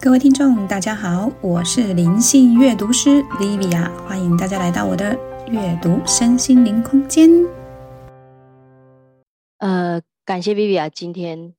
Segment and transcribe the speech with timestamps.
[0.00, 7.28] 各位听众，大家好，我是灵性阅读师 Vivia，欢迎大家来到我的阅读身心灵空间。
[9.58, 11.52] 呃，感谢 Vivia 今天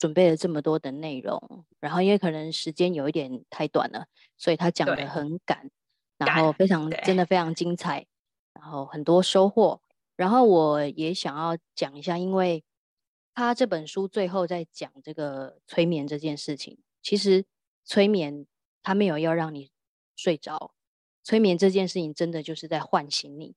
[0.00, 4.06] 准备了这么多的内容，然后因为可能时间有一点太短了，
[4.36, 5.70] 所以他讲的很赶，
[6.18, 8.04] 然后非常真的非常精彩，
[8.52, 9.80] 然后很多收获。
[10.16, 12.64] 然后我也想要讲一下，因为
[13.32, 17.44] 他这本书最后在讲这个催眠这件事情，其实。
[17.86, 18.46] 催眠，
[18.82, 19.70] 他没有要让你
[20.14, 20.74] 睡着。
[21.22, 23.54] 催眠这件事情，真的就是在唤醒你。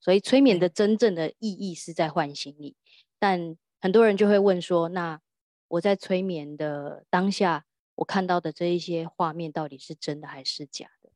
[0.00, 2.74] 所以，催眠的真正的意义是在唤醒你。
[3.18, 5.20] 但很多人就会问说：“那
[5.68, 7.66] 我在催眠的当下，
[7.96, 11.10] 我看到的这一些画面，到底是真的还是假的？”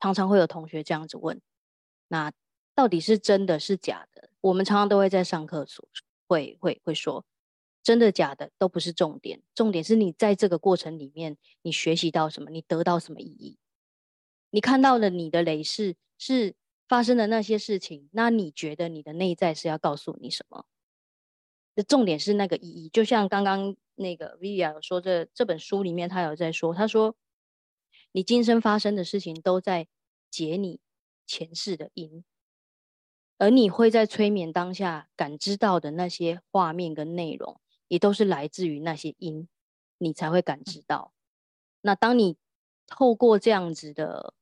[0.00, 1.40] 常常会有同学这样子问
[2.08, 2.32] ：“那
[2.74, 5.88] 到底是真的是假的？”我们常常都会在上课所
[6.26, 7.24] 会会会说。
[7.82, 13.58] 真的假的都不是重点，重点是你在这个过程里面，你学习到什么，你得到什么意义，
[14.50, 16.54] 你看到了你的累世是
[16.86, 20.66] 发生的那些事情，那你觉得你的内在是要告诉你什么？
[21.74, 27.14] 的重点是那个意义，就像刚刚那个 Via 说，这这本书里面他有在说，他说
[28.12, 29.86] 你今生发生的事情都在
[30.30, 30.80] 解你
[31.26, 32.24] 前世的因。
[33.38, 37.58] 而你会在催眠当下感知到的那些画面跟内容。
[37.90, 39.48] 也都是来自于那些因，
[39.98, 41.12] 你才会感知到。
[41.80, 42.36] 那当你
[42.86, 44.32] 透过这样子的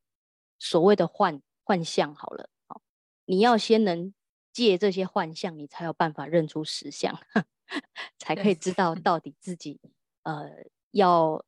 [0.59, 2.83] 所谓的幻幻象，好了，好，
[3.25, 4.13] 你要先能
[4.53, 7.19] 借这些幻象，你才有办法认出实相，
[8.19, 9.81] 才可以知道 到底自己
[10.25, 10.51] 呃
[10.91, 11.43] 要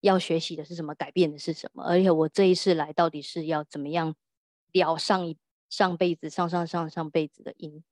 [0.00, 1.84] 要学习的是什么，改变的是什么。
[1.84, 4.16] 而且我这一世来到底是要怎么样
[4.72, 5.38] 了上一
[5.70, 7.84] 上辈子、上上上上辈子的因，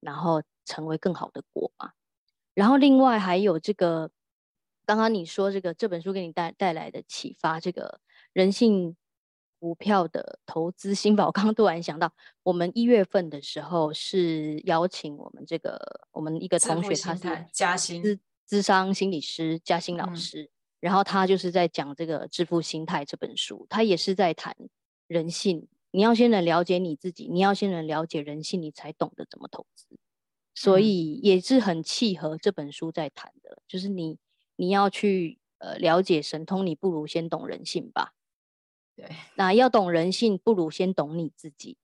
[0.00, 1.92] 然后成为更好的果嘛？
[2.54, 4.10] 然后另外还有这个，
[4.84, 8.00] 刚刚你说这个这本书给你带带来的启发，这个
[8.32, 8.96] 人性
[9.58, 15.78] 股票的投资心法，我刚刚突然想到，我们一月份的时候是邀请我们这个
[16.10, 20.50] 我们一个同学，他是嘉兴资资商心理师嘉兴老师，
[20.80, 24.54] 然后他就是在讲这个致富心态这本书，他也是在谈
[25.06, 29.86] 人性，你要先能了解你自己，你要先能了解人性，你才懂得怎么投资。
[30.54, 34.18] 所以也是很契合这本书在谈的，就是你
[34.56, 38.12] 你要去呃了解神通，你不如先懂人性吧。
[38.94, 41.78] 对，那要懂人性，不如先懂你自己，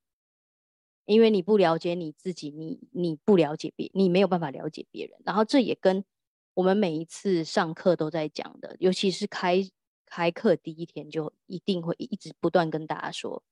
[1.06, 5.18] 因为你不了解你自己，你你不了解别，你没有办法了解别人。
[5.24, 6.04] 然后这也跟
[6.52, 9.66] 我们每一次上课都在讲的，尤其是开
[10.04, 13.42] 开课第一天，就一定会一直不断跟大家说，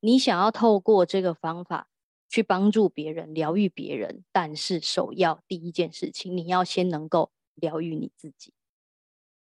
[0.00, 1.86] 你想要透过这个方法。
[2.28, 8.52] 去帮助别人、疗愈别人，但是首要第一件事情，你要先能够疗愈你自己。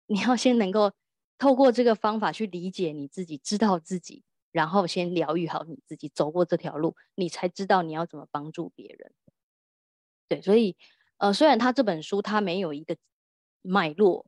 [0.07, 0.91] 你要先能够
[1.37, 9.13] 透过这个方法去理解你自己，知道自己，然后先疗愈好你自己，走过这条路，你才知道你要怎么帮助别人。
[10.27, 10.75] 对，所以
[11.17, 12.97] 呃，虽然他这本书他没有一个
[13.61, 14.25] 脉络，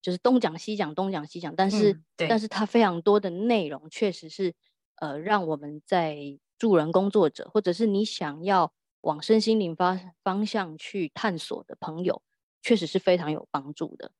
[0.00, 4.54] 就是东讲西讲，东讲西讲，但是，但是他非常多的内容，确实是
[4.96, 6.38] 呃，让我们在。
[6.60, 12.22] 助人工作者，或者是你想要往身心灵方方向去探索的朋友，
[12.60, 14.12] 确实是非常有帮助的。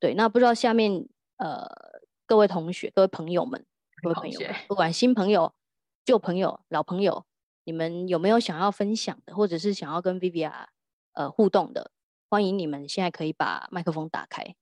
[0.00, 1.06] 对，那不知道下面
[1.36, 1.68] 呃
[2.24, 3.66] 各位同学、各位朋友们、
[4.02, 5.54] 各位朋友，不管新朋友、
[6.06, 7.26] 旧朋友、老朋友，
[7.64, 10.68] 你们有没有想要分享的，或者是想要跟 Vivian
[11.12, 11.92] 呃互动的？
[12.30, 14.56] 欢迎你们现在可以把麦克风打开，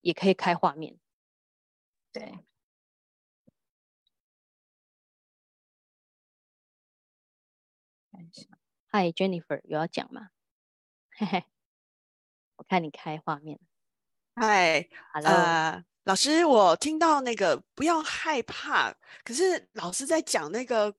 [0.00, 0.98] 也可以开画面。
[2.12, 2.38] 对。
[8.88, 10.30] 嗨，Jennifer，有要讲吗？
[11.10, 11.44] 嘿嘿，
[12.56, 13.58] 我看你开画面。
[14.34, 18.94] 嗨，Hello，老师，我听到那个不要害怕，
[19.24, 20.94] 可是老师在讲那个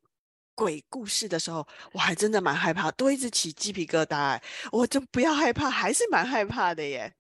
[0.56, 4.42] 鬼故事的时候，我还真的蛮害怕，都一直起鸡皮疙瘩。
[4.72, 7.16] 我就不要害怕，还是蛮害怕的耶，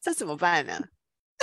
[0.00, 0.88] 这怎么办呢？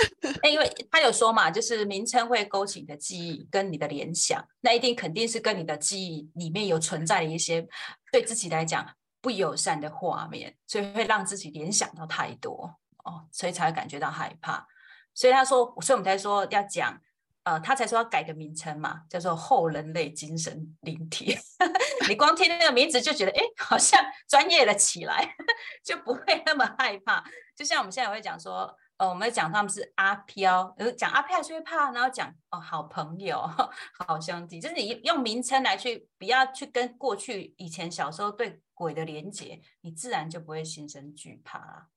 [0.48, 7.66] 因为他有说嘛，就是名称会勾起你的记忆跟你的联想，那一定肯定是跟你的记忆里面有存在的一些
[8.12, 8.86] 对自己来讲
[9.20, 12.74] 不友善的画面，所以会让自己联想到太多
[13.04, 14.66] 哦，所以才会感觉到害怕。
[15.14, 16.98] 所以他说，所以我们才说要讲，
[17.42, 21.36] 呃，他才说要改个名称嘛，叫做后人类精神灵体。
[22.08, 25.34] 你光听那个名字就觉得，哎，好像专业了起来，
[25.84, 27.22] 就不会那么害怕。
[27.56, 28.74] 就像我们现在会讲说。
[29.00, 33.40] 哦，我们讲他们是阿飘，讲阿飘还是会怕，然后讲哦，好朋友、
[34.06, 41.88] 好兄弟，就是你用名称来去，不要去跟过去以前小时候对鬼的连结，你自然就不会心生惧怕。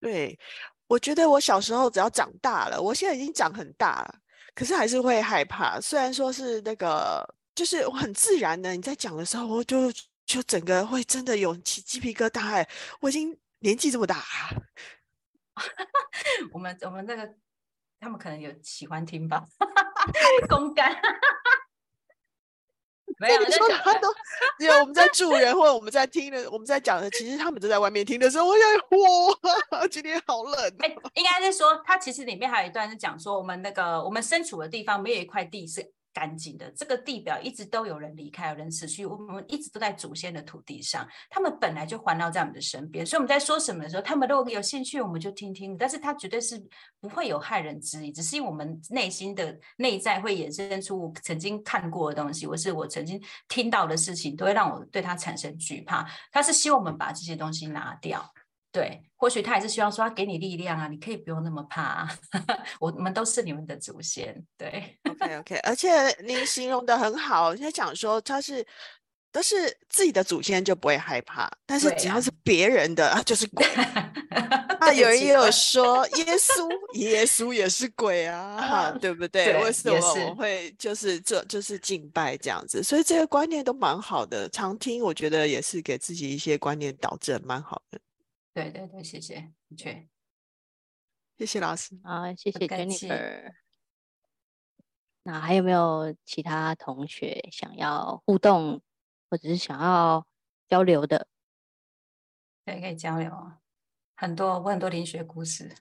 [0.00, 0.38] 对
[0.86, 4.14] 我觉得我小时候只要长大了，我现在已经长很大了，
[4.54, 5.78] 可是还是会害怕。
[5.78, 7.22] 虽然说是那个，
[7.54, 9.92] 就是我很自然的，你在讲的时候，我就
[10.24, 12.40] 就整个会真的有起鸡皮疙瘩。
[12.54, 12.66] 哎，
[13.02, 14.24] 我已经年纪这么大，
[16.52, 17.34] 我们我们那个
[18.00, 19.44] 他们可能有喜欢听吧，
[20.48, 20.96] 公干。
[23.18, 24.08] 没有，说他都
[24.58, 28.68] 只有我们在助人或者我们在听的，我们在讲的，其实他们都在外面听的时候，我想
[29.70, 30.76] 哇，今天好冷。
[30.80, 35.92] 哎，应该是说，他其实里面还有一段是讲说，我们那个我们身处的地方没有一块地是。
[36.12, 45.76] 干净的这个地表一直都有人离开，有人死去，我们一直都在祖先的土地上，他们本来就环绕在我们的身边，所以我们在说什么的时候，他们如果有兴趣，我们就听听。
[45.76, 46.62] 但是他绝对是
[47.00, 56.06] 不会有害人之意，只是因为我们内心的内在会衍生出曾经看过的东西，或是我曾经听到的事情，都会让我对它产生惧怕。
[56.30, 58.32] 他是希望我们把这些东西拿掉。
[58.72, 62.08] 对，或许他也是希望说，他给你力量啊，你可以不用那么怕，
[62.80, 64.42] 我们都是你们的祖先。
[64.56, 68.66] 对，OK OK，而且您形容的很好，在讲说他是
[69.30, 73.66] 都是自己的祖先就不会害怕，但是只要是别人的，啊就是鬼。
[74.80, 79.62] 那有人也有说，耶稣，耶稣也是鬼啊，哈， 对不对？
[79.62, 82.82] 为什么我会就是这就是敬拜这样子？
[82.82, 88.00] 所以这个观念都蛮好的，常听我觉得也是给自己一些观念导正，蛮好的。
[88.54, 90.06] 对对对，谢谢，的确，
[91.38, 93.54] 谢谢老师啊，谢谢 Jennifer。
[95.22, 98.82] 那还有没有其他同学想要互动，
[99.30, 100.26] 或者是想要
[100.68, 101.28] 交流的？
[102.66, 103.60] 对，可以交流啊，
[104.16, 105.74] 很多我很多灵学故事，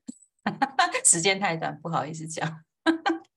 [1.04, 2.64] 时间太短，不好意思讲。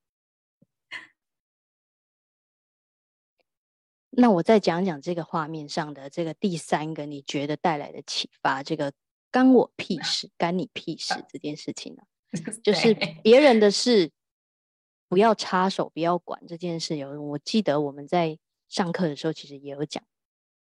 [4.10, 8.92] 那我再讲讲这个画面上的这个第三个，你觉得带来的启发，这个。
[9.34, 12.04] 干我屁事，干你屁事这件事情呢，
[12.62, 14.12] 就是别人的事，
[15.08, 16.96] 不要插手，不要管这件事。
[16.96, 18.38] 有我记得我们在
[18.68, 20.04] 上课的时候，其实也有讲，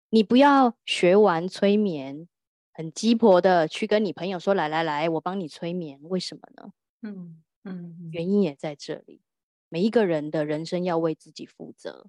[0.08, 2.26] 你不要学完催眠，
[2.72, 6.72] 很鸡婆的去跟你朋友说，来来来，我帮你催眠，为什么呢？
[7.02, 9.20] 嗯嗯，原因也在这里。
[9.68, 12.06] 每一个人的人生要为自己负责。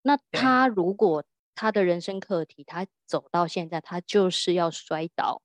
[0.00, 1.22] 那他如果
[1.54, 5.42] 他的人生课题，他走到现在，他就是要摔倒。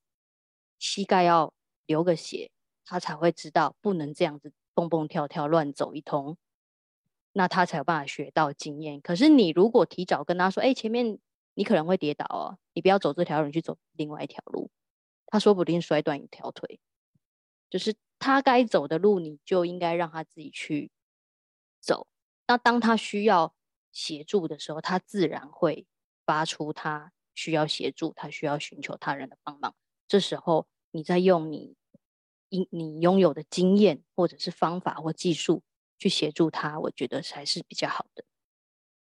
[0.79, 1.53] 膝盖要
[1.85, 2.51] 流个血，
[2.85, 6.37] 他才会知道不能这样子蹦蹦跳跳乱走一通，
[7.33, 9.01] 那他才有办法学到经验。
[9.01, 11.19] 可是你如果提早跟他说，哎，前面
[11.53, 14.69] 你可能会跌倒哦，你不要走这条路，你去走另外一条路，
[15.25, 16.79] 他说不定摔断一条腿。
[17.69, 20.89] 就是他该走的路，你就应该让他自己去
[21.81, 22.07] 走。
[22.47, 23.53] 那当他需要
[23.91, 25.85] 协助的时候，他自然会
[26.25, 29.75] 发出他需要协助，他需要寻求他人的帮忙。
[30.07, 31.75] 这时候，你在用你
[32.49, 35.63] 你你拥有的经验，或者是方法或技术
[35.97, 38.23] 去协助他，我觉得才是比较好的。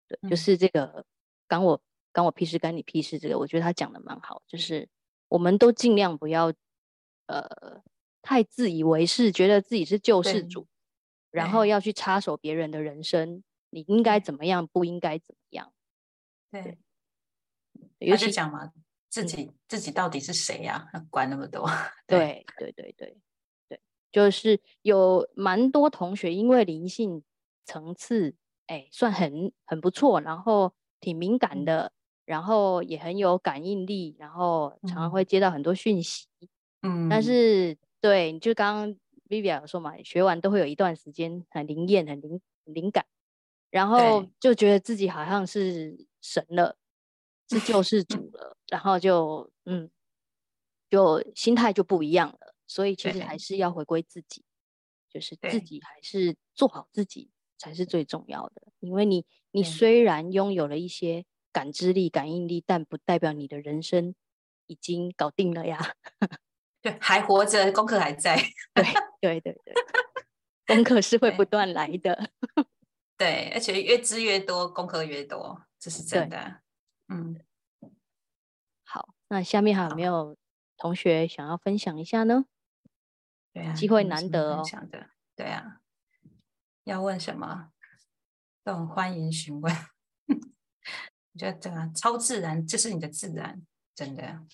[0.07, 1.05] 对，就是这个
[1.47, 4.41] “干我干我屁事，干你屁事”这个，我觉得他讲的蛮好。
[4.47, 4.87] 就是
[5.27, 6.53] 我们都尽量不要
[7.27, 7.81] 呃
[8.21, 10.67] 太自以为是，觉得自己是救世主，
[11.31, 15.73] 然后要去插手别人的人生，你应该怎么样，不应该怎么样。
[16.49, 16.77] 对，
[17.99, 18.71] 尤其讲嘛。
[19.13, 20.87] 自己自己到底是谁呀？
[21.11, 21.69] 管那么多？
[22.07, 23.15] 对对对对
[23.69, 23.79] 对，
[24.11, 27.21] 就是有蛮多同学因为灵性
[27.63, 28.33] 层次
[28.65, 31.91] 哎算很很不错，然后挺敏感的，
[32.25, 36.25] 然后也很有感应力，然后常常会接到很多讯息。
[36.81, 38.95] 嗯，但是对，就刚刚
[39.29, 43.05] Vivian 有说嘛，学完都会有一段时间很灵验、很灵灵感，
[43.69, 46.77] 然后就觉得自己好像是神了。
[47.53, 49.89] 是救世主了，然后就嗯，
[50.89, 52.55] 就心态就不一样了。
[52.65, 54.43] 所以其实还是要回归自己，
[55.09, 58.63] 就是自己还是做好自己才是最重要的。
[58.79, 64.15] 因为你你虽然拥有了一些感知力、感应力，但不代表你的人生
[64.65, 65.79] 已经搞定了呀。
[66.81, 68.35] 对，还活着，功课还在。
[69.21, 72.31] 对对对对，功课是会不断来的。
[73.15, 76.62] 对，而且越知越多，功课越多，这是真的。
[77.07, 77.43] 嗯，
[78.83, 80.37] 好，那下面还有没有
[80.77, 82.45] 同学想要分享一下呢？
[83.51, 84.63] 对啊，机会难得哦。
[84.89, 85.81] 的，对啊，
[86.85, 87.71] 要问什么
[88.63, 89.73] 都很欢迎询问。
[90.27, 94.45] 我觉得这个超自然这是你的自然，真的。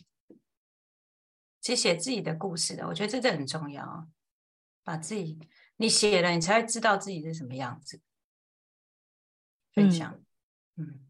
[1.62, 4.10] 其实写自己的故事的，我觉得这这很重要。
[4.84, 5.38] 把自己
[5.75, 8.01] 你写了，你才会知道自己是什么样子。
[9.74, 10.20] 分享，
[10.77, 11.08] 嗯，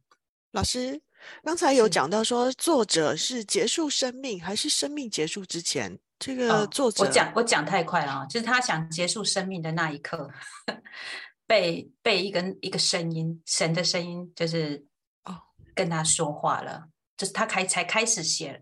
[0.52, 1.02] 老师。
[1.44, 10.30] 刚才有讲到说，作者是结束生命还是生命结束之前这个作者，我讲我讲太快了啊，就是他想结束生命的那一刻，
[11.48, 14.86] 被被一个一个声音，神的声音，就是
[15.24, 15.38] 哦。
[15.76, 16.84] 跟他说话了，
[17.16, 18.62] 就是他开才开始写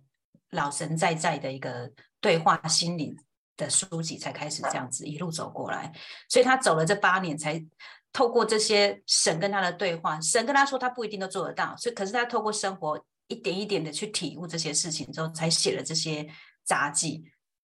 [0.51, 3.17] 老神在在的一个对话心灵
[3.55, 5.91] 的书籍，才开始这样子一路走过来，
[6.29, 7.59] 所以他走了这八年，才
[8.17, 16.27] 透过这些神跟他的对话，神跟他说他不一定都做得到，所以可是他透过生活一点一点的去体悟这些事情之后，才写了这些
[16.63, 17.23] 杂记。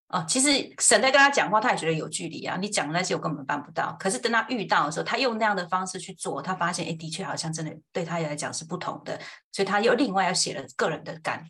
[0.09, 2.59] 哦，其实神在跟他讲话，他也觉得有距离啊。
[2.61, 3.97] 你讲的那些我根本办不到。
[3.99, 9.18] 可是等他遇到的时候，他用那样的方式去做，他发现，哎，的确好像真的对他来讲是不同的。
[9.52, 11.42] 所以他又另外要写了个人的感，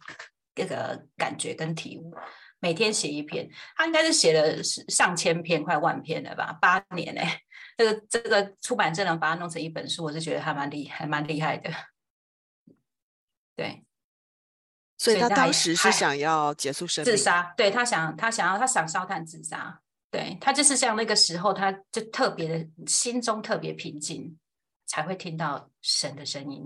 [0.54, 2.14] 这个感觉跟体悟，
[2.62, 3.50] 每天写一篇。
[3.76, 6.56] 他应该是写了上千篇，快万篇了吧？
[6.60, 7.42] 八年哎，
[7.76, 11.70] 这个这个出版社能把它弄成一本书，我是觉得还蛮厉，还蛮厉害的。
[13.54, 13.84] 对。
[14.96, 17.52] 所以他当时是想要结束生命，自杀。
[17.56, 19.80] 对他想，他想要，他想烧炭自杀。
[20.12, 24.38] 对他就是像那个时候，他就特别的心中特别平静，
[24.92, 26.62] 才会听到神的声音。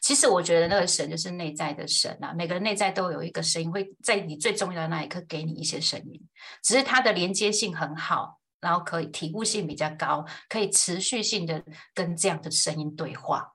[0.00, 6.22] 其实我觉得那个神就是内在的神啊，每个人内在都有一个声音，会在你最重要的那一刻给你一些声音。
[6.62, 13.50] 只是它的连接性很好，然后可以体悟性比较高，可以持续性的跟这样的声音对话。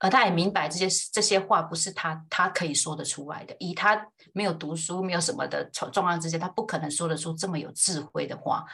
[0.00, 8.64] 而他也明白这些这些话不是他他可以说得出来的，以他没有读书没有什么的状况之下，他不可能说得出这么有智慧的话。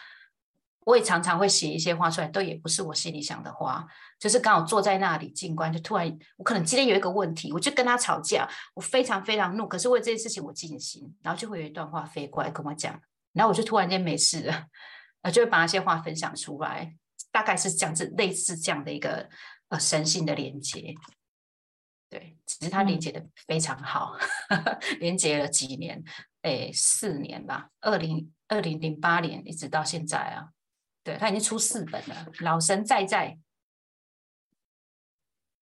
[0.84, 3.86] 我也常常会写一些话出来，都也不是我心里想的话，
[4.18, 13.00] 就是刚好坐在那里静观，就突然我可能今天有一个问题，我就跟他吵架，我非常非常怒，可是为这件事情我静心，然后就会有一段话飞过来跟我讲，
[13.32, 14.66] 然后我就突然间没事了，
[15.22, 16.94] 呃，就会把那些话分享出来，
[17.30, 19.28] 大概是这样子，类似这样的一个。
[19.68, 20.94] 呃，神性的连接，
[22.10, 24.14] 对，只是他连接的非常好，
[25.00, 26.04] 连接了几年，
[26.42, 30.50] 哎，四年吧，二零二零零八年一直到现在啊，
[31.04, 33.38] 对他已经出四本了，老神在在，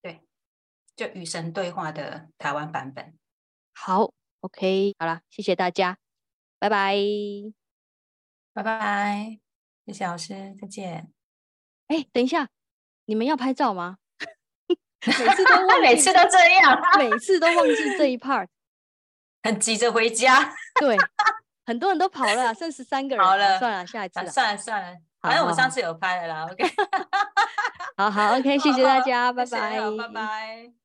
[0.01, 0.23] 对，
[0.95, 3.15] 就与神对话的台湾版本。
[3.73, 5.99] 好，OK，好了，谢谢大家，
[6.57, 6.95] 拜拜，
[8.53, 9.39] 拜拜，
[9.85, 11.11] 谢谢老师，再见。
[11.87, 12.49] 哎，等一下。
[13.05, 13.97] 你们要拍照吗？
[15.05, 18.47] 每次都 忘，每次都这样，每次都忘记这一 part，
[19.43, 20.55] 很急着回家。
[20.79, 20.95] 对，
[21.65, 23.25] 很多人都跑了，剩十三个人。
[23.25, 24.25] 好了，算了，下一次。
[24.31, 26.47] 算了算了，反正我上次有拍了啦。
[26.51, 26.63] OK，
[27.97, 30.82] 好好，OK，谢谢大家， 拜拜，拜拜。